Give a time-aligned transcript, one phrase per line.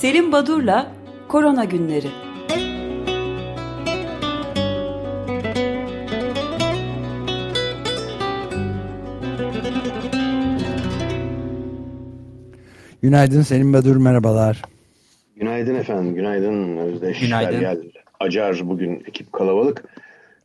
[0.00, 0.92] Selim Badur'la
[1.28, 2.06] Korona Günleri.
[13.02, 14.62] Günaydın Selim Badur, merhabalar.
[15.36, 17.20] Günaydın efendim, günaydın Özdeş.
[17.20, 17.50] Günaydın.
[17.50, 17.78] Feryal,
[18.20, 19.84] Acar bugün ekip kalabalık.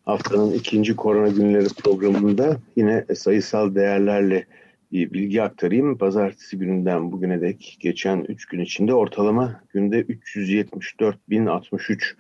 [0.05, 4.45] Haftanın ikinci korona günleri programında yine sayısal değerlerle
[4.91, 5.97] bilgi aktarayım.
[5.97, 12.15] Pazartesi gününden bugüne dek geçen 3 gün içinde ortalama günde 374.063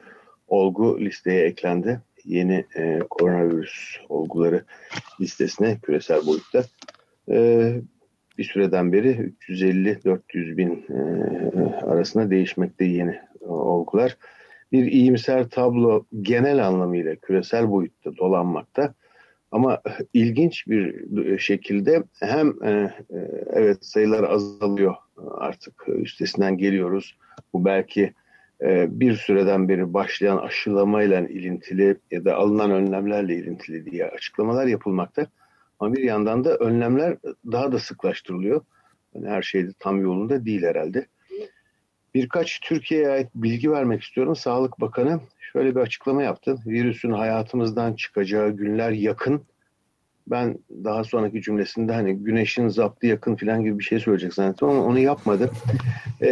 [0.47, 2.01] olgu listeye eklendi.
[2.25, 4.63] Yeni e, koronavirüs olguları
[5.21, 6.63] listesine küresel boyutta.
[7.31, 7.71] E,
[8.37, 10.95] bir süreden beri 350-400 bin e,
[11.85, 14.17] arasında değişmekte yeni olgular.
[14.71, 18.93] Bir iyimser tablo genel anlamıyla küresel boyutta dolanmakta.
[19.55, 19.81] Ama
[20.13, 23.17] ilginç bir şekilde hem e, e,
[23.53, 24.95] evet sayılar azalıyor
[25.37, 27.17] artık üstesinden geliyoruz.
[27.53, 28.13] Bu belki
[28.61, 35.27] e, bir süreden beri başlayan aşılamayla ilintili ya da alınan önlemlerle ilintili diye açıklamalar yapılmakta.
[35.79, 37.17] Ama bir yandan da önlemler
[37.51, 38.61] daha da sıklaştırılıyor.
[39.13, 41.05] Yani her şey de tam yolunda değil herhalde.
[42.15, 44.35] Birkaç Türkiye'ye ait bilgi vermek istiyorum.
[44.35, 45.19] Sağlık Bakanı
[45.53, 46.57] şöyle bir açıklama yaptı.
[46.65, 49.41] Virüsün hayatımızdan çıkacağı günler yakın.
[50.27, 54.83] Ben daha sonraki cümlesinde hani güneşin zaptı yakın falan gibi bir şey söyleyecek zannettim ama
[54.83, 55.51] onu yapmadı.
[56.21, 56.29] E,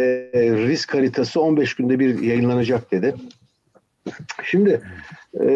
[0.68, 3.14] risk haritası 15 günde bir yayınlanacak dedi.
[4.44, 4.80] Şimdi
[5.40, 5.48] e,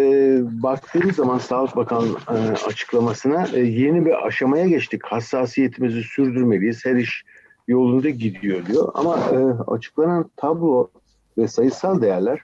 [0.43, 2.33] baktığımız zaman Sağlık Bakan e,
[2.67, 5.05] açıklamasına e, yeni bir aşamaya geçtik.
[5.05, 6.85] Hassasiyetimizi sürdürmeliyiz.
[6.85, 7.25] Her iş
[7.69, 8.91] yolunda gidiyor diyor.
[8.95, 10.91] Ama e, açıklanan tablo
[11.39, 12.41] ve sayısal değerler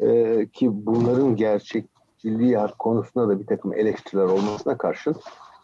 [0.00, 5.16] e, ki bunların gerçekçiliği konusunda da bir takım eleştiriler olmasına karşın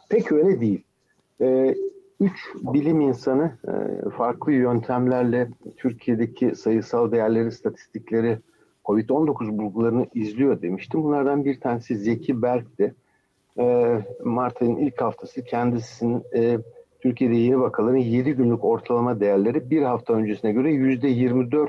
[0.09, 0.85] pek öyle değil.
[1.41, 1.75] E,
[2.21, 8.39] üç bilim insanı e, farklı yöntemlerle Türkiye'deki sayısal değerleri, istatistikleri
[8.85, 11.03] COVID-19 bulgularını izliyor demiştim.
[11.03, 12.95] Bunlardan bir tanesi Zeki Berk'ti.
[13.59, 16.59] E, Mart ayının ilk haftası kendisinin e,
[17.03, 21.69] Türkiye'de yeni vakaların 7 günlük ortalama değerleri bir hafta öncesine göre %24,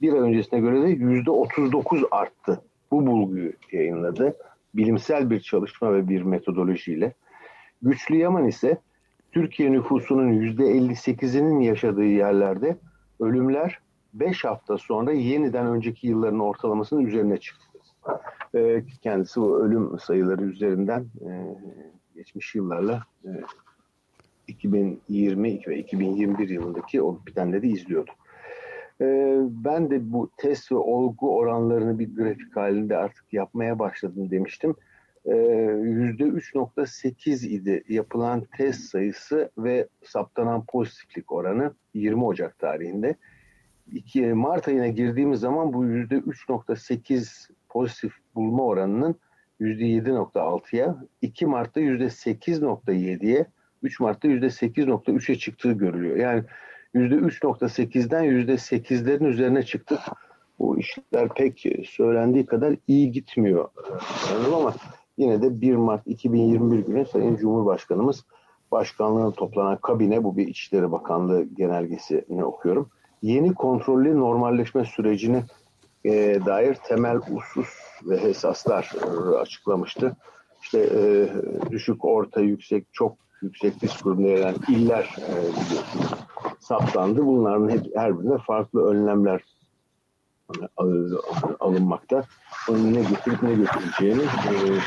[0.00, 2.62] bir ay öncesine göre de %39 arttı.
[2.90, 4.36] Bu bulguyu yayınladı.
[4.74, 7.12] Bilimsel bir çalışma ve bir metodolojiyle.
[7.82, 8.78] Güçlü Yaman ise
[9.32, 12.76] Türkiye nüfusunun %58'inin yaşadığı yerlerde
[13.20, 13.78] ölümler
[14.14, 17.78] 5 hafta sonra yeniden önceki yılların ortalamasının üzerine çıktı.
[18.54, 21.30] Ee, kendisi o ölüm sayıları üzerinden e,
[22.14, 23.28] geçmiş yıllarla e,
[24.48, 28.10] 2020 ve 2021 yılındaki olup bitenleri izliyordu.
[29.00, 34.74] Ee, ben de bu test ve olgu oranlarını bir grafik halinde artık yapmaya başladım demiştim.
[35.26, 43.16] %3.8 ee, idi yapılan test sayısı ve saptanan pozitiflik oranı 20 Ocak tarihinde.
[43.92, 49.16] 2 Mart ayına girdiğimiz zaman bu %3.8 pozitif bulma oranının
[49.60, 53.46] %7.6'ya, 2 Mart'ta %8.7'ye,
[53.82, 56.16] 3 Mart'ta %8.3'e çıktığı görülüyor.
[56.16, 56.44] Yani
[56.94, 59.98] %3.8'den %8'lerin üzerine çıktık.
[60.58, 63.68] Bu işler pek söylendiği kadar iyi gitmiyor
[64.54, 64.74] ama
[65.18, 68.24] yine de 1 Mart 2021 günü Sayın Cumhurbaşkanımız
[68.72, 72.90] başkanlığına toplanan kabine, bu bir İçişleri Bakanlığı genelgesini okuyorum.
[73.22, 75.44] Yeni kontrollü normalleşme sürecini
[76.04, 77.68] e, dair temel usus
[78.04, 78.92] ve esaslar
[79.40, 80.16] açıklamıştı.
[80.62, 81.28] İşte e,
[81.70, 85.34] düşük, orta, yüksek, çok yüksek risk grubuna yer iller e,
[86.60, 87.26] saptandı.
[87.26, 89.42] Bunların hep, her birine farklı önlemler
[91.60, 92.24] alınmakta.
[92.68, 94.78] Onun ne getirip ne götüreceğini e,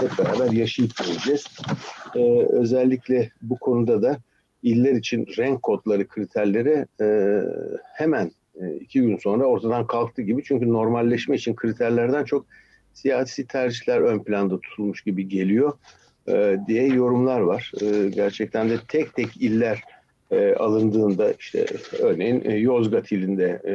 [0.00, 1.46] hep beraber yaşayıp göreceğiz.
[2.14, 4.18] E, özellikle bu konuda da
[4.62, 7.40] iller için renk kodları kriterleri e,
[7.94, 10.44] hemen e, iki gün sonra ortadan kalktı gibi.
[10.44, 12.46] Çünkü normalleşme için kriterlerden çok
[12.92, 15.72] siyasi tercihler ön planda tutulmuş gibi geliyor
[16.28, 17.72] e, diye yorumlar var.
[17.82, 19.82] E, gerçekten de tek tek iller
[20.30, 21.66] e, alındığında işte
[21.98, 23.74] örneğin e, Yozgat ilinde e,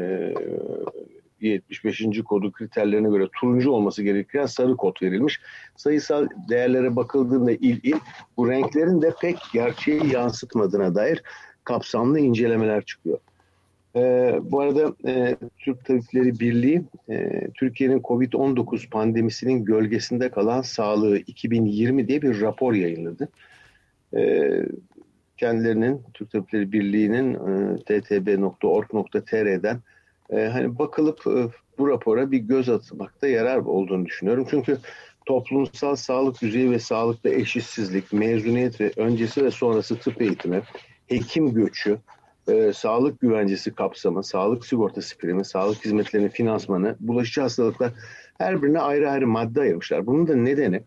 [1.41, 2.03] 75.
[2.25, 5.39] kodu kriterlerine göre turuncu olması gereken sarı kod verilmiş.
[5.75, 7.99] Sayısal değerlere bakıldığında il il
[8.37, 11.23] bu renklerin de pek gerçeği yansıtmadığına dair
[11.63, 13.19] kapsamlı incelemeler çıkıyor.
[13.99, 22.07] E, bu arada e, Türk Tabipleri Birliği e, Türkiye'nin Covid-19 pandemisinin gölgesinde kalan sağlığı 2020
[22.07, 23.29] diye bir rapor yayınladı.
[24.15, 24.51] E,
[25.37, 29.79] kendilerinin Türk Tabipleri Birliği'nin e, ttb.org.tr'den
[30.29, 31.47] e, hani bakılıp e,
[31.77, 34.47] bu rapora bir göz atmakta yarar olduğunu düşünüyorum.
[34.49, 34.77] Çünkü
[35.25, 40.61] toplumsal sağlık düzeyi ve sağlıkta eşitsizlik, mezuniyet ve öncesi ve sonrası tıp eğitimi,
[41.07, 41.97] hekim göçü,
[42.51, 47.91] e, sağlık güvencesi kapsamı, sağlık sigortası primi, sağlık hizmetlerinin finansmanı, bulaşıcı hastalıklar
[48.37, 50.05] her birine ayrı ayrı madde ayırmışlar.
[50.05, 50.81] Bunun da nedeni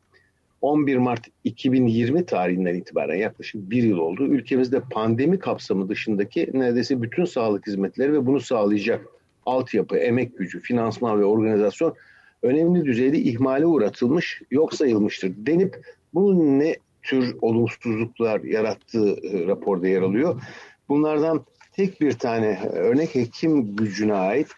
[0.60, 4.26] 11 Mart 2020 tarihinden itibaren yaklaşık bir yıl oldu.
[4.26, 9.06] Ülkemizde pandemi kapsamı dışındaki neredeyse bütün sağlık hizmetleri ve bunu sağlayacak
[9.46, 11.94] altyapı, emek gücü, finansman ve organizasyon
[12.42, 20.02] önemli düzeyde ihmale uğratılmış, yok sayılmıştır denip bunun ne tür olumsuzluklar yarattığı e, raporda yer
[20.02, 20.42] alıyor.
[20.88, 24.48] Bunlardan tek bir tane örnek hekim gücüne ait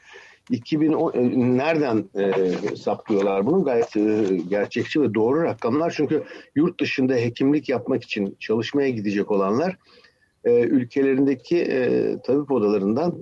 [0.51, 2.33] 2010 e, nereden e,
[2.77, 3.65] saptıyorlar bunu?
[3.65, 5.95] Gayet e, gerçekçi ve doğru rakamlar.
[5.97, 6.23] Çünkü
[6.57, 9.77] yurt dışında hekimlik yapmak için çalışmaya gidecek olanlar
[10.45, 13.19] e, ülkelerindeki e, tabip odalarından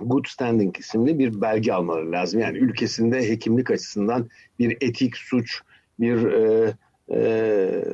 [0.00, 2.40] Good Standing isimli bir belge almaları lazım.
[2.40, 4.28] Yani ülkesinde hekimlik açısından
[4.58, 5.60] bir etik suç,
[6.00, 6.74] bir e,
[7.10, 7.84] e,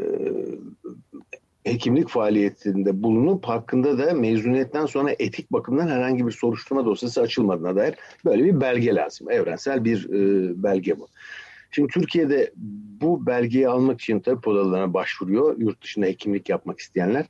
[1.69, 7.95] hekimlik faaliyetinde bulunup hakkında da mezuniyetten sonra etik bakımdan herhangi bir soruşturma dosyası açılmadığına dair
[8.25, 9.31] böyle bir belge lazım.
[9.31, 11.09] Evrensel bir e, belge bu.
[11.71, 12.53] Şimdi Türkiye'de
[13.01, 17.27] bu belgeyi almak için tabi odalarına başvuruyor yurt dışında hekimlik yapmak isteyenler.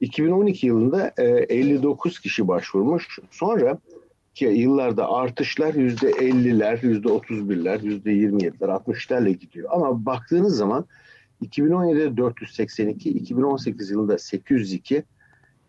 [0.00, 3.18] 2012 yılında e, 59 kişi başvurmuş.
[3.30, 3.78] Sonra
[4.34, 9.68] ki yıllarda artışlar %50'ler, %31'ler, %27'ler, 60'larla gidiyor.
[9.72, 10.84] Ama baktığınız zaman
[11.42, 15.02] 2017'de 482, 2018 yılında 802,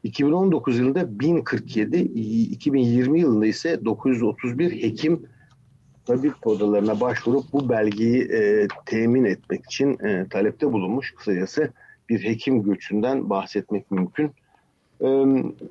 [0.03, 5.25] 2019 yılında 1047, 2020 yılında ise 931 hekim
[6.05, 11.15] tabip odalarına başvurup bu belgeyi e, temin etmek için e, talepte bulunmuş.
[11.15, 11.71] Kısacası
[12.09, 14.31] bir hekim göçünden bahsetmek mümkün.
[15.01, 15.07] E,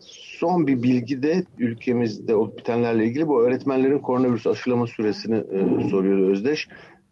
[0.00, 6.30] son bir bilgi de ülkemizde olup bitenlerle ilgili bu öğretmenlerin koronavirüs aşılama süresini e, soruyordu
[6.30, 6.68] Özdeş.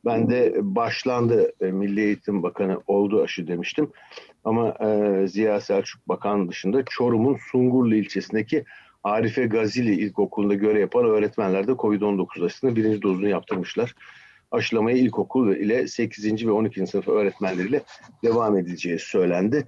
[0.07, 3.91] Ben de başlandı e, Milli Eğitim Bakanı oldu aşı demiştim.
[4.45, 8.65] Ama e, Ziya Selçuk Bakan dışında Çorum'un Sungurlu ilçesindeki
[9.05, 13.95] Arife Gazili İlkokulu'nda görev yapan öğretmenler de Covid-19 aşısını birinci dozunu yaptırmışlar.
[14.51, 16.47] Aşılamaya ilkokul ile 8.
[16.47, 16.87] ve 12.
[16.87, 17.83] sınıf öğretmenleriyle
[18.25, 19.67] devam edileceği söylendi.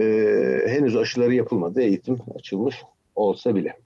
[0.00, 2.82] Ee, henüz aşıları yapılmadı, eğitim açılmış
[3.14, 3.76] olsa bile.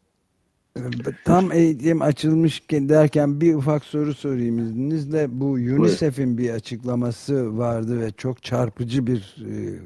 [1.25, 5.41] Tam eğitim açılmış derken bir ufak soru sorayım izninizle.
[5.41, 9.79] Bu UNICEF'in bir açıklaması vardı ve çok çarpıcı bir e,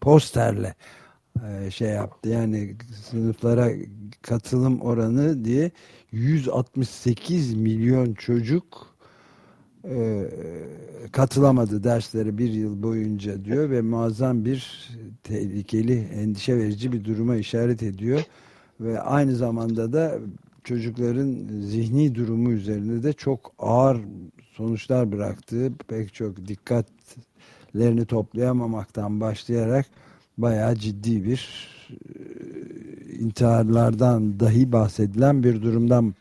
[0.00, 0.74] posterle
[1.48, 2.28] e, şey yaptı.
[2.28, 2.76] Yani
[3.10, 3.70] sınıflara
[4.22, 5.70] katılım oranı diye
[6.12, 8.96] 168 milyon çocuk
[9.84, 10.24] e,
[11.12, 14.90] katılamadı derslere bir yıl boyunca diyor ve muazzam bir
[15.22, 18.22] tehlikeli, endişe verici bir duruma işaret ediyor
[18.80, 20.18] ve aynı zamanda da
[20.64, 24.00] çocukların zihni durumu üzerinde de çok ağır
[24.52, 29.86] sonuçlar bıraktığı pek çok dikkatlerini toplayamamaktan başlayarak
[30.38, 31.96] bayağı ciddi bir e,
[33.18, 36.14] intiharlardan dahi bahsedilen bir durumdan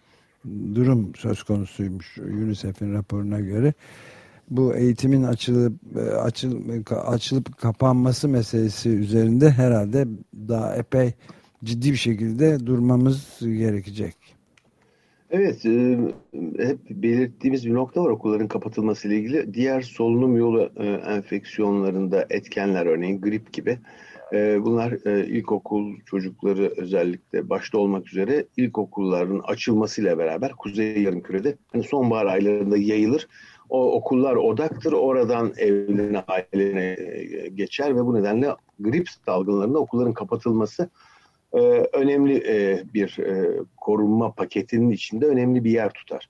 [0.75, 3.73] durum söz konusuymuş UNICEF'in raporuna göre.
[4.49, 6.61] Bu eğitimin açılıp e, açıl,
[7.05, 10.07] açılıp kapanması meselesi üzerinde herhalde
[10.47, 11.13] daha epey
[11.65, 14.15] ciddi bir şekilde durmamız gerekecek.
[15.31, 15.97] Evet, e,
[16.57, 19.53] hep belirttiğimiz bir nokta var okulların kapatılması ile ilgili.
[19.53, 23.79] Diğer solunum yolu e, enfeksiyonlarında etkenler örneğin grip gibi.
[24.33, 31.84] E, bunlar e, ilkokul çocukları özellikle başta olmak üzere ilkokulların açılmasıyla beraber Kuzey Yarımküre'de hani
[31.84, 33.27] sonbahar aylarında yayılır.
[33.69, 34.91] O okullar odaktır.
[34.91, 40.89] Oradan evlerine, ailelerine e, geçer ve bu nedenle grip salgınlarında okulların kapatılması
[41.55, 41.59] e,
[41.93, 46.29] önemli e, bir e, korunma paketinin içinde önemli bir yer tutar.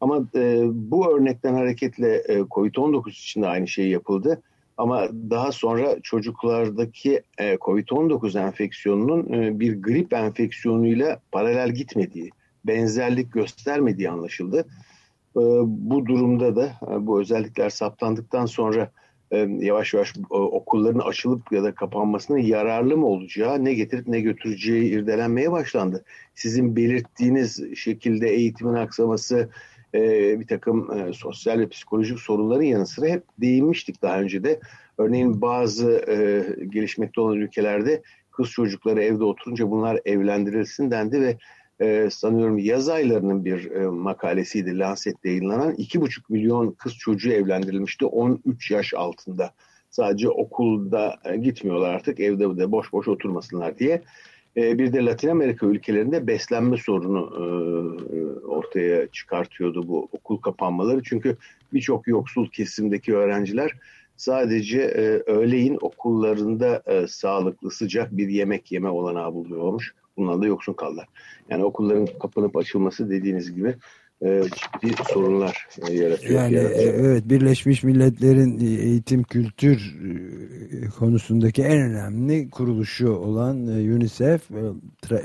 [0.00, 4.42] Ama e, bu örnekten hareketle e, COVID-19 için de aynı şey yapıldı.
[4.76, 12.30] Ama daha sonra çocuklardaki e, COVID-19 enfeksiyonunun e, bir grip enfeksiyonuyla paralel gitmediği,
[12.64, 14.66] benzerlik göstermediği anlaşıldı.
[15.36, 18.90] E, bu durumda da e, bu özellikler saptandıktan sonra
[19.30, 24.92] e, yavaş yavaş okulların açılıp ya da kapanmasının yararlı mı olacağı, ne getirip ne götüreceği
[24.92, 26.04] irdelenmeye başlandı.
[26.34, 29.48] Sizin belirttiğiniz şekilde eğitimin aksaması,
[29.94, 30.00] e,
[30.40, 34.60] bir takım e, sosyal ve psikolojik sorunların yanı sıra hep değinmiştik daha önce de.
[34.98, 36.04] Örneğin bazı
[36.68, 41.36] gelişmekte olan ülkelerde kız çocukları evde oturunca bunlar evlendirilsin dendi ve
[41.80, 45.74] e, sanıyorum yaz aylarının bir e, makalesiydi Lancet'te yayınlanan.
[45.74, 49.50] 2,5 milyon kız çocuğu evlendirilmişti 13 yaş altında.
[49.90, 54.02] Sadece okulda e, gitmiyorlar artık evde de boş boş oturmasınlar diye.
[54.56, 61.02] E, bir de Latin Amerika ülkelerinde beslenme sorunu e, ortaya çıkartıyordu bu okul kapanmaları.
[61.02, 61.36] Çünkü
[61.72, 63.72] birçok yoksul kesimdeki öğrenciler
[64.16, 69.94] sadece e, öğleyin okullarında e, sağlıklı sıcak bir yemek yeme olanağı buluyormuş.
[70.16, 71.08] Bundan da yoksun kaldılar.
[71.50, 73.74] Yani okulların kapanıp açılması dediğiniz gibi
[74.22, 76.40] e, ciddi sorunlar e, yaratıyor.
[76.40, 76.94] Yani yaratıyor.
[76.94, 84.42] evet Birleşmiş Milletler'in eğitim kültür e, konusundaki en önemli kuruluşu olan UNICEF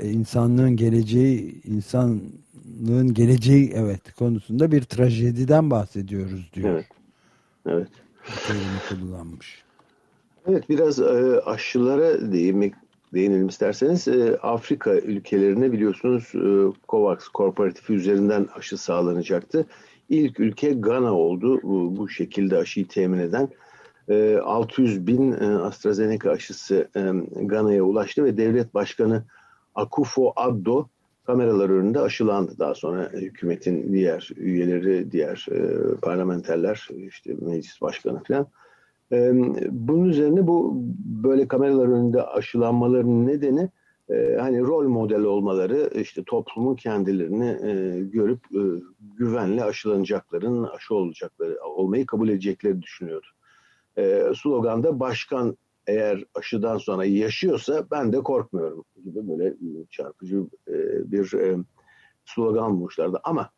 [0.02, 6.70] insanlığın geleceği insanlığın geleceği evet konusunda bir trajediden bahsediyoruz diyor.
[6.70, 6.86] Evet.
[7.66, 7.88] Evet.
[8.88, 9.62] kullanmış.
[10.46, 11.00] Evet biraz
[11.46, 12.74] aşılara değinmek
[13.14, 14.08] değinelim isterseniz.
[14.08, 19.66] E, Afrika ülkelerine biliyorsunuz e, COVAX korporatifi üzerinden aşı sağlanacaktı.
[20.08, 23.48] İlk ülke Gana oldu bu, bu şekilde aşıyı temin eden.
[24.08, 27.00] E, 600 bin e, AstraZeneca aşısı e,
[27.46, 29.24] Gana'ya ulaştı ve devlet başkanı
[29.74, 30.86] Akufo Addo
[31.26, 32.58] kameralar önünde aşılandı.
[32.58, 38.46] Daha sonra hükümetin diğer üyeleri, diğer e, parlamenterler, işte meclis başkanı falan
[39.70, 40.82] bunun üzerine bu
[41.24, 43.68] böyle kameralar önünde aşılanmalarının nedeni
[44.10, 48.62] e, hani rol model olmaları işte toplumun kendilerini e, görüp e,
[49.16, 53.26] güvenle aşılanacakların aşı olacakları olmayı kabul edecekleri düşünüyordu.
[54.34, 59.54] Sloganda başkan eğer aşıdan sonra yaşıyorsa ben de korkmuyorum gibi böyle
[59.90, 60.44] çarpıcı
[61.04, 61.34] bir
[62.24, 63.20] slogan bulmuşlardı.
[63.24, 63.50] Ama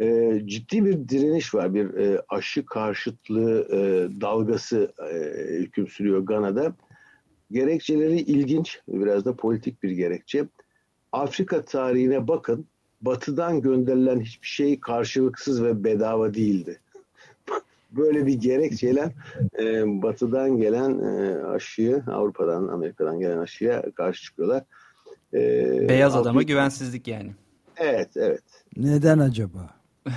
[0.00, 1.74] e, ciddi bir direniş var.
[1.74, 3.80] Bir e, aşı karşıtlığı e,
[4.20, 5.14] dalgası e,
[5.54, 6.72] hüküm sürüyor Gana'da.
[7.50, 10.46] Gerekçeleri ilginç, biraz da politik bir gerekçe.
[11.12, 12.66] Afrika tarihine bakın,
[13.00, 16.80] batıdan gönderilen hiçbir şey karşılıksız ve bedava değildi.
[17.90, 19.14] Böyle bir gerekçeyle
[19.58, 24.64] e, batıdan gelen e, aşıyı, Avrupa'dan, Amerika'dan gelen aşıya karşı çıkıyorlar.
[25.34, 25.40] E,
[25.88, 26.30] Beyaz Afrika...
[26.30, 27.30] adama güvensizlik yani.
[27.76, 28.42] Evet, evet.
[28.76, 29.75] Neden acaba?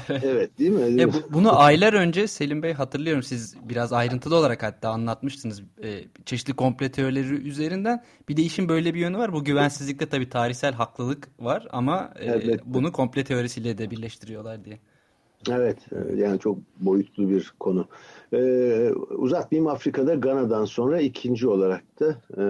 [0.09, 0.81] Evet değil mi?
[0.81, 5.63] Değil e, bu, bunu aylar önce Selim Bey hatırlıyorum siz biraz ayrıntılı olarak hatta anlatmıştınız
[5.83, 8.03] e, çeşitli komple teorileri üzerinden.
[8.29, 9.33] Bir de işin böyle bir yönü var.
[9.33, 12.61] Bu güvensizlikte tabii tarihsel haklılık var ama e, evet.
[12.65, 14.79] bunu komple teorisiyle de birleştiriyorlar diye.
[15.49, 15.77] Evet
[16.15, 17.87] yani çok boyutlu bir konu.
[18.33, 22.43] Ee, uzatmayayım Afrika'da Gana'dan sonra ikinci olarak da e,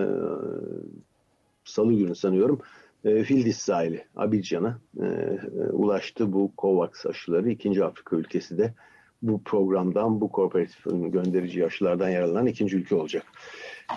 [1.65, 2.60] salı günü sanıyorum
[3.06, 5.39] e, Fildis sahili Abidjan'a e, e,
[5.72, 7.50] ulaştı bu COVAX aşıları.
[7.50, 8.74] ikinci Afrika ülkesi de
[9.22, 13.24] bu programdan, bu kooperatifin gönderici aşılardan yararlanan ikinci ülke olacak.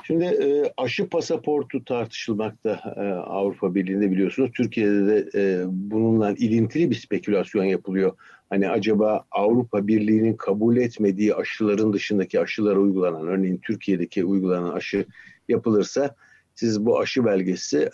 [0.05, 4.51] Şimdi e, aşı pasaportu tartışılmakta e, Avrupa Birliği'nde biliyorsunuz.
[4.55, 8.13] Türkiye'de de e, bununla ilintili bir spekülasyon yapılıyor.
[8.51, 15.07] Hani acaba Avrupa Birliği'nin kabul etmediği aşıların dışındaki aşılara uygulanan, örneğin Türkiye'deki uygulanan aşı
[15.49, 16.15] yapılırsa
[16.55, 17.91] siz bu aşı belgesi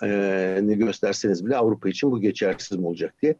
[0.62, 3.34] ne gösterseniz bile Avrupa için bu geçersiz mi olacak diye.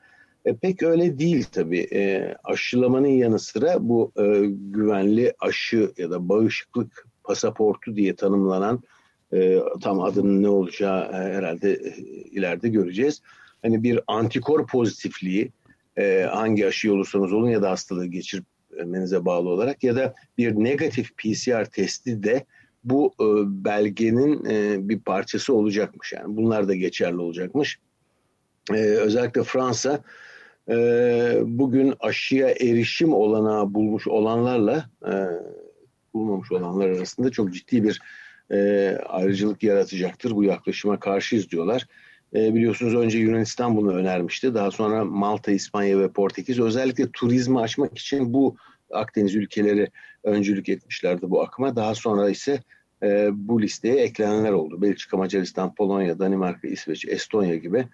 [0.44, 1.88] E, pek öyle değil tabii.
[1.92, 8.82] E, aşılamanın yanı sıra bu e, güvenli aşı ya da bağışıklık pasaportu diye tanımlanan
[9.32, 11.94] e, tam adının ne olacağı e, herhalde e,
[12.30, 13.22] ileride göreceğiz.
[13.62, 15.52] Hani bir antikor pozitifliği
[15.96, 21.16] e, hangi aşı olursanız olun ya da hastalığı geçirmenize bağlı olarak ya da bir negatif
[21.16, 22.44] PCR testi de
[22.90, 23.24] bu e,
[23.64, 26.12] belgenin e, bir parçası olacakmış.
[26.12, 27.78] Yani bunlar da geçerli olacakmış.
[28.70, 30.00] E, özellikle Fransa
[30.68, 30.74] e,
[31.44, 35.12] bugün aşıya erişim olanağı bulmuş olanlarla e,
[36.14, 38.00] bulmamış olanlar arasında çok ciddi bir
[38.52, 40.30] e, ayrıcalık yaratacaktır.
[40.30, 41.86] Bu yaklaşıma karşıyız diyorlar.
[42.34, 44.54] E, biliyorsunuz önce Yunanistan bunu önermişti.
[44.54, 48.56] Daha sonra Malta, İspanya ve Portekiz özellikle turizmi açmak için bu
[48.90, 49.90] Akdeniz ülkeleri
[50.24, 51.76] öncülük etmişlerdi bu akıma.
[51.76, 52.62] Daha sonra ise
[53.02, 54.82] e, bu listeye eklenenler oldu.
[54.82, 57.88] Belçika, Macaristan, Polonya, Danimarka, İsveç, Estonya gibi.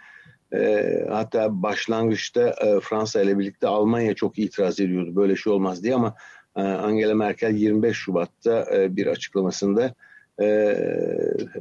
[0.54, 5.16] E, hatta başlangıçta e, Fransa ile birlikte Almanya çok itiraz ediyordu.
[5.16, 6.14] Böyle şey olmaz diye ama
[6.56, 9.94] e, Angela Merkel 25 Şubat'ta e, bir açıklamasında
[10.40, 10.46] e,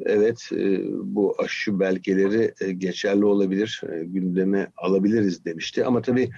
[0.05, 5.85] evet e, bu aşı belgeleri e, geçerli olabilir, e, gündeme alabiliriz demişti.
[5.85, 6.29] Ama tabii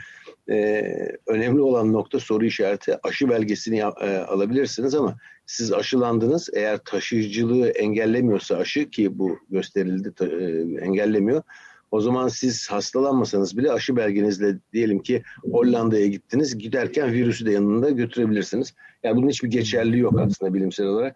[0.49, 0.81] e,
[1.27, 8.57] önemli olan nokta soru işareti aşı belgesini e, alabilirsiniz ama siz aşılandınız eğer taşıyıcılığı engellemiyorsa
[8.57, 10.25] aşı ki bu gösterildi e,
[10.85, 11.43] engellemiyor
[11.91, 17.89] o zaman siz hastalanmasanız bile aşı belgenizle diyelim ki Hollanda'ya gittiniz giderken virüsü de yanında
[17.89, 18.73] götürebilirsiniz.
[19.03, 21.15] Yani bunun hiçbir geçerliği yok aslında bilimsel olarak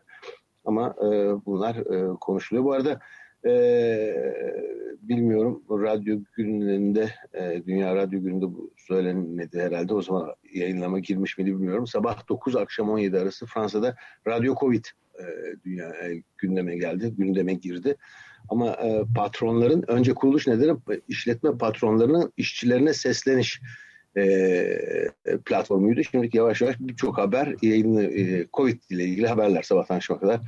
[0.65, 1.05] ama e,
[1.45, 2.65] bunlar e, konuşuluyor.
[2.65, 2.99] Bu arada
[3.45, 3.51] e,
[5.01, 9.93] bilmiyorum radyo günlerinde e, Dünya Radyo Günü'nde bu söylenmedi herhalde.
[9.93, 11.87] O zaman yayınlama girmiş miydi bilmiyorum.
[11.87, 13.95] Sabah 9 akşam 17 arası Fransa'da
[14.27, 14.85] Radyo Covid
[15.19, 15.23] e,
[15.65, 17.95] dünya e, gündeme geldi, gündeme girdi.
[18.49, 20.77] Ama e, patronların önce kuruluş nedeni
[21.07, 23.61] işletme patronlarının işçilerine sesleniş
[24.17, 24.77] e,
[25.45, 26.03] platformuydu.
[26.03, 30.39] Şimdi yavaş yavaş birçok haber yayını e, Covid ile ilgili haberler sabahtan akşama kadar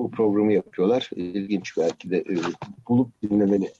[0.00, 1.10] bu programı yapıyorlar.
[1.16, 2.34] İlginç belki de e,
[2.88, 3.72] bulup dinlemeli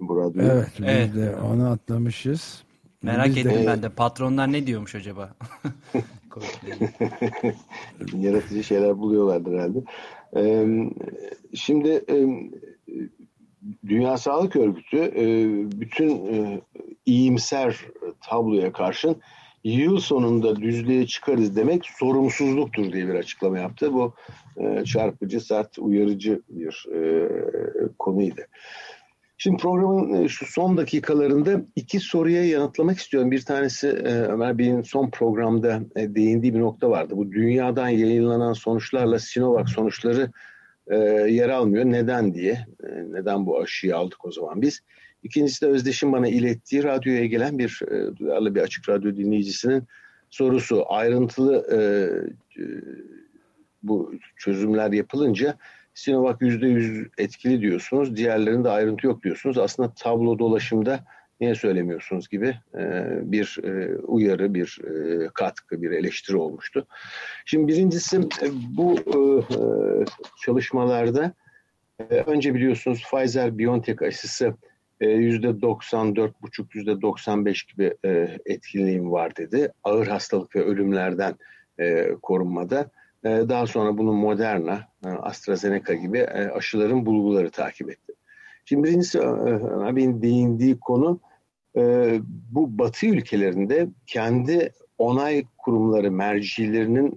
[0.00, 0.48] bu radyoyu.
[0.52, 1.14] Evet, biz evet.
[1.14, 2.62] de onu atlamışız.
[3.02, 3.66] Merak biz ettim de...
[3.66, 3.88] ben de.
[3.88, 5.30] Patronlar ne diyormuş acaba?
[8.14, 9.78] Yaratıcı şeyler buluyorlardır herhalde.
[10.36, 10.66] Ee,
[11.54, 12.26] şimdi e,
[13.88, 15.24] Dünya Sağlık Örgütü e,
[15.80, 16.22] bütün
[17.06, 17.80] iyimser
[18.20, 19.16] tabloya karşın
[19.72, 23.92] yıl sonunda düzlüğe çıkarız demek sorumsuzluktur diye bir açıklama yaptı.
[23.92, 24.14] Bu
[24.56, 27.28] e, çarpıcı, sert, uyarıcı bir e,
[27.98, 28.40] konuydu.
[29.38, 33.30] Şimdi programın e, şu son dakikalarında iki soruya yanıtlamak istiyorum.
[33.30, 37.14] Bir tanesi e, Ömer Bey'in son programda e, değindiği bir nokta vardı.
[37.16, 40.30] Bu dünyadan yayınlanan sonuçlarla Sinovac sonuçları
[41.28, 41.84] yer almıyor.
[41.84, 42.66] Neden diye.
[43.10, 44.82] Neden bu aşıyı aldık o zaman biz?
[45.22, 47.80] İkincisi de Özdeş'in bana ilettiği radyoya gelen bir
[48.16, 49.82] duyarlı bir açık radyo dinleyicisinin
[50.30, 50.84] sorusu.
[50.88, 51.66] Ayrıntılı
[53.82, 55.56] bu çözümler yapılınca
[55.94, 58.16] Sinovac %100 etkili diyorsunuz.
[58.16, 59.58] Diğerlerinde ayrıntı yok diyorsunuz.
[59.58, 61.04] Aslında tablo dolaşımda
[61.40, 66.86] niye söylemiyorsunuz gibi e, bir e, uyarı, bir e, katkı, bir eleştiri olmuştu.
[67.44, 68.20] Şimdi birincisi
[68.76, 68.96] bu
[70.44, 71.32] çalışmalarda
[72.08, 74.54] önce biliyorsunuz Pfizer-BioNTech aşısı
[75.00, 77.94] %94,5, %95 gibi
[78.46, 79.72] etkinliğim var dedi.
[79.84, 81.34] Ağır hastalık ve ölümlerden
[82.22, 82.90] korunmada.
[83.26, 88.12] Ee, daha sonra bunu Moderna, e, AstraZeneca gibi e, aşıların bulguları takip etti.
[88.64, 91.20] Şimdi birincisi abinin e, değindiği konu
[92.50, 97.16] bu batı ülkelerinde kendi onay kurumları, mercilerinin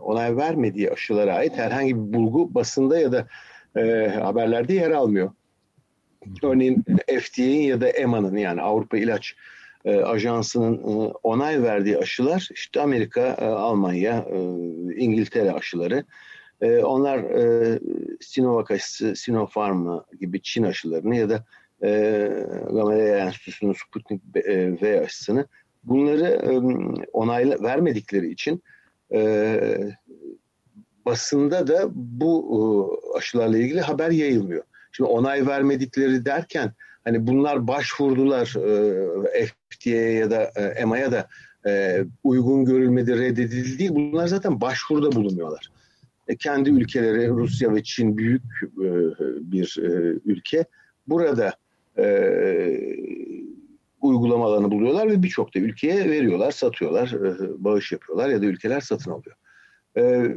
[0.00, 3.26] onay vermediği aşılara ait herhangi bir bulgu basında ya da
[4.24, 5.30] haberlerde yer almıyor.
[6.42, 6.84] Örneğin
[7.20, 9.34] FDA'nin ya da EMA'nın yani Avrupa İlaç
[9.84, 14.26] e, Ajansı'nın e, onay verdiği aşılar işte Amerika, e, Almanya,
[14.96, 16.04] İngiltere aşıları.
[16.84, 17.78] Onlar e,
[18.20, 19.86] Sinovac aşısı, Sinopharm
[20.20, 21.44] gibi Çin aşılarını ya da
[21.82, 21.90] e,
[22.70, 24.22] Gamaleya Enstitüsü'nün Sputnik
[24.82, 25.46] V aşısını
[25.84, 26.50] bunları e,
[27.12, 28.62] onay vermedikleri için
[31.06, 34.64] basında da bu aşılarla ilgili haber yayılmıyor.
[34.92, 36.72] Şimdi onay vermedikleri derken
[37.04, 38.54] hani bunlar başvurdular
[39.34, 41.28] e, FDA'ya ya da e, EMA'ya da
[41.66, 43.90] e, uygun görülmedi, reddedildi değil.
[43.94, 45.70] Bunlar zaten başvuruda bulunmuyorlar.
[46.28, 48.88] E, kendi ülkeleri Rusya ve Çin büyük e,
[49.52, 50.64] bir e, ülke.
[51.06, 51.52] Burada
[51.98, 52.06] e,
[54.00, 58.80] uygulama alanı buluyorlar ve birçok da ülkeye veriyorlar, satıyorlar, e, bağış yapıyorlar ya da ülkeler
[58.80, 59.36] satın alıyor.
[59.96, 60.34] E,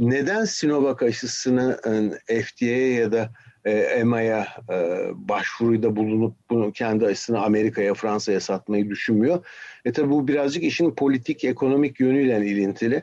[0.00, 1.80] neden Sinovac aşısını
[2.28, 3.30] e, FDA'ya ya da
[3.64, 9.46] EMA'ya e, başvuruda bulunup bunu kendi aşısını Amerika'ya, Fransa'ya satmayı düşünmüyor.
[9.84, 13.02] E tabi bu birazcık işin politik, ekonomik yönüyle ilintili.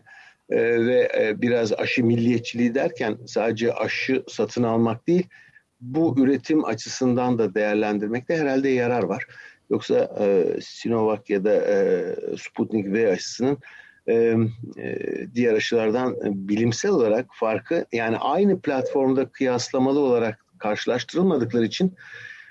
[0.50, 5.28] E, ve e, biraz aşı milliyetçiliği derken sadece aşı satın almak değil,
[5.82, 9.28] bu üretim açısından da değerlendirmekte herhalde yarar var.
[9.70, 13.58] Yoksa e, Sinovac ya da e, Sputnik V aşısının
[14.08, 14.14] e,
[14.78, 14.98] e,
[15.36, 21.94] diğer aşılardan bilimsel olarak farkı yani aynı platformda kıyaslamalı olarak karşılaştırılmadıkları için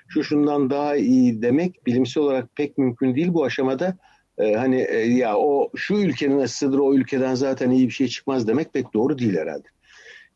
[0.07, 3.97] şu şundan daha iyi demek bilimsel olarak pek mümkün değil bu aşamada.
[4.37, 8.47] E, hani e, ya o şu ülkenin aşısıdır o ülkeden zaten iyi bir şey çıkmaz
[8.47, 9.67] demek pek doğru değil herhalde.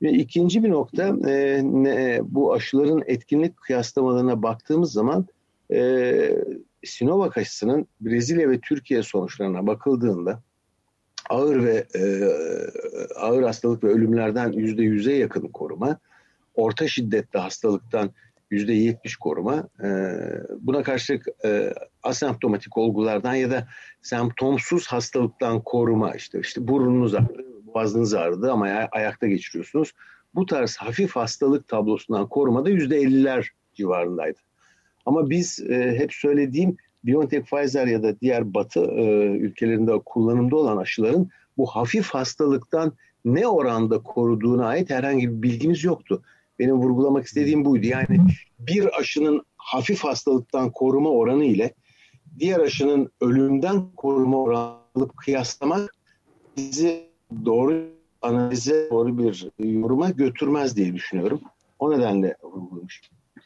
[0.01, 5.27] İkinci bir nokta e, ne, bu aşıların etkinlik kıyaslamalarına baktığımız zaman
[5.73, 6.13] e,
[6.83, 10.41] Sinovac aşısının Brezilya ve Türkiye sonuçlarına bakıldığında
[11.31, 12.01] ağır ve e,
[13.15, 15.99] ağır hastalık ve ölümlerden yüzde yüze yakın koruma,
[16.55, 18.11] orta şiddetli hastalıktan
[18.51, 19.69] yüzde yetmiş koruma.
[19.83, 19.89] E,
[20.59, 23.67] buna karşılık e, asemptomatik olgulardan ya da
[24.01, 29.91] semptomsuz hastalıktan koruma işte işte burnunuz ağrıdı, boğazınız ağrıdı ama ayakta geçiriyorsunuz.
[30.35, 34.39] Bu tarz hafif hastalık tablosundan korumada yüzde elliler civarındaydı.
[35.05, 40.77] Ama biz e, hep söylediğim BioNTech, Pfizer ya da diğer batı e, ülkelerinde kullanımda olan
[40.77, 42.93] aşıların bu hafif hastalıktan
[43.25, 46.21] ne oranda koruduğuna ait herhangi bir bilgimiz yoktu.
[46.59, 47.87] Benim vurgulamak istediğim buydu.
[47.87, 48.17] Yani
[48.59, 51.73] bir aşının hafif hastalıktan koruma oranı ile
[52.39, 55.95] diğer aşının ölümden koruma oranı kıyaslamak
[56.57, 57.03] bizi
[57.45, 57.83] doğru
[58.21, 61.41] analize, doğru bir yoruma götürmez diye düşünüyorum.
[61.79, 62.35] O nedenle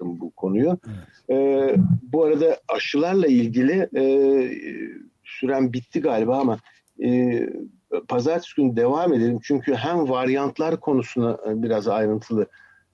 [0.01, 0.77] vurgulamıştım bu konuyu.
[0.87, 1.29] Evet.
[1.29, 4.03] E, bu arada aşılarla ilgili e,
[5.23, 6.59] süren bitti galiba ama
[7.03, 7.39] e,
[8.07, 9.39] pazartesi günü devam edelim.
[9.43, 12.47] Çünkü hem varyantlar konusuna e, biraz ayrıntılı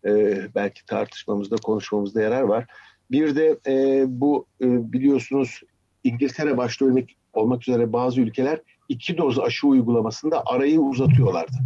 [0.05, 2.65] e, belki tartışmamızda, konuşmamızda yarar var.
[3.11, 5.61] Bir de e, bu e, biliyorsunuz
[6.03, 11.57] İngiltere başta olmak, olmak üzere bazı ülkeler iki doz aşı uygulamasında arayı uzatıyorlardı.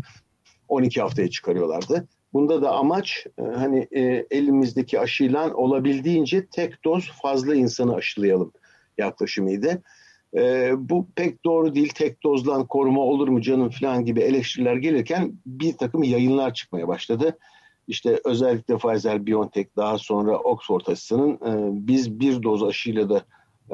[0.67, 2.07] 12 haftaya çıkarıyorlardı.
[2.35, 8.51] Bunda da amaç e, hani e, elimizdeki aşıyla olabildiğince tek doz fazla insanı aşılayalım
[8.97, 9.81] yaklaşımıydı.
[10.37, 11.93] E, bu pek doğru değil.
[11.95, 17.37] Tek dozlan koruma olur mu canım falan gibi eleştiriler gelirken bir takım yayınlar çıkmaya başladı.
[17.87, 23.25] İşte özellikle Pfizer, BioNTech daha sonra Oxford aşısının e, biz bir doz aşıyla da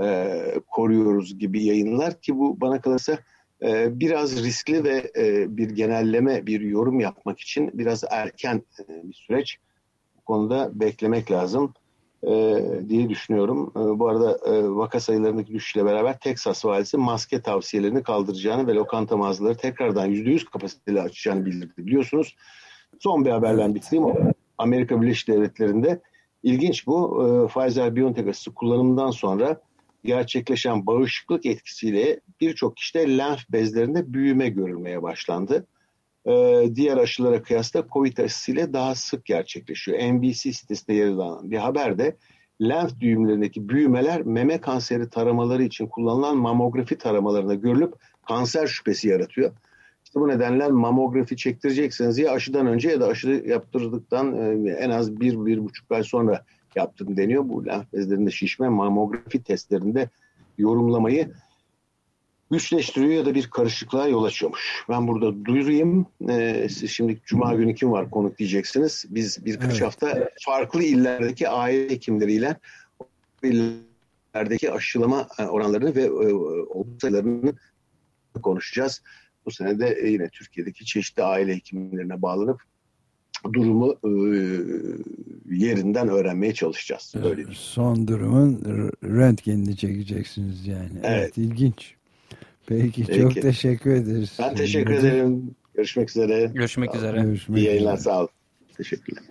[0.03, 0.35] e,
[0.67, 3.17] koruyoruz gibi yayınlar ki bu bana kalırsa
[3.63, 9.13] e, biraz riskli ve e, bir genelleme, bir yorum yapmak için biraz erken e, bir
[9.13, 9.57] süreç.
[10.17, 11.73] Bu konuda beklemek lazım
[12.23, 13.71] e, diye düşünüyorum.
[13.75, 19.57] Bu arada e, vaka sayılarındaki düşüşle beraber Texas valisi maske tavsiyelerini kaldıracağını ve lokanta mağazaları
[19.57, 22.35] tekrardan %100 kapasiteli açacağını bildirdi biliyorsunuz.
[22.99, 24.33] Son bir haberle bitireyim.
[24.57, 26.01] Amerika Birleşik Devletleri'nde
[26.43, 27.23] ilginç bu.
[27.53, 29.61] Pfizer-BioNTech aşısı kullanımından sonra
[30.03, 35.65] gerçekleşen bağışıklık etkisiyle birçok kişide lenf bezlerinde büyüme görülmeye başlandı.
[36.25, 40.13] Ee, diğer aşılara kıyasla COVID aşısıyla daha sık gerçekleşiyor.
[40.13, 42.15] NBC sitesinde yer alan bir haberde
[42.61, 47.93] lenf düğümlerindeki büyümeler meme kanseri taramaları için kullanılan mamografi taramalarında görülüp
[48.27, 49.51] kanser şüphesi yaratıyor.
[50.05, 55.19] İşte bu nedenle mamografi çektirecekseniz ya aşıdan önce ya da aşı yaptırdıktan e, en az
[55.19, 57.49] bir, bir buçuk ay sonra yaptım deniyor.
[57.49, 60.09] Bu lenf bezlerinde şişme mamografi testlerinde
[60.57, 61.31] yorumlamayı
[62.51, 64.85] güçleştiriyor ya da bir karışıklığa yol açıyormuş.
[64.89, 66.05] Ben burada duyurayım.
[66.29, 69.05] Ee, siz şimdi Cuma günü kim var konuk diyeceksiniz.
[69.09, 69.81] Biz birkaç evet.
[69.81, 72.57] hafta farklı illerdeki aile hekimleriyle
[73.43, 77.53] illerdeki aşılama e, oranlarını ve e, olgu sayılarını
[78.43, 79.01] konuşacağız.
[79.45, 82.61] Bu sene de yine Türkiye'deki çeşitli aile hekimlerine bağlanıp
[83.53, 84.09] durumu e,
[85.55, 87.13] yerinden öğrenmeye çalışacağız.
[87.23, 88.61] Öyle Son durumun
[89.03, 90.91] röntgenini çekeceksiniz yani.
[91.03, 91.05] Evet.
[91.05, 91.95] evet ilginç.
[92.65, 94.37] Peki, Peki çok teşekkür ederiz.
[94.39, 95.55] Ben teşekkür ederim.
[95.73, 96.51] Görüşmek üzere.
[96.53, 97.21] Görüşmek üzere.
[97.21, 98.03] Görüşmek İyi yayınlar üzere.
[98.03, 98.29] sağ olun.
[98.77, 99.23] Teşekkürler.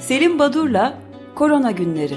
[0.00, 0.98] Selim Badur'la
[1.34, 2.14] Korona Günleri